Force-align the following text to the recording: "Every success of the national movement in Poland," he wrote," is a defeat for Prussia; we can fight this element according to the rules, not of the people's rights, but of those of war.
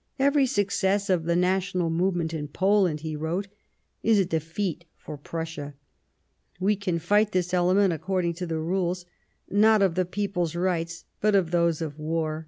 "Every 0.20 0.46
success 0.46 1.10
of 1.10 1.24
the 1.24 1.34
national 1.34 1.90
movement 1.90 2.32
in 2.32 2.46
Poland," 2.46 3.00
he 3.00 3.16
wrote," 3.16 3.48
is 4.04 4.20
a 4.20 4.24
defeat 4.24 4.84
for 4.96 5.16
Prussia; 5.18 5.74
we 6.60 6.76
can 6.76 7.00
fight 7.00 7.32
this 7.32 7.52
element 7.52 7.92
according 7.92 8.34
to 8.34 8.46
the 8.46 8.60
rules, 8.60 9.04
not 9.50 9.82
of 9.82 9.96
the 9.96 10.04
people's 10.06 10.54
rights, 10.54 11.06
but 11.20 11.34
of 11.34 11.50
those 11.50 11.82
of 11.82 11.98
war. 11.98 12.46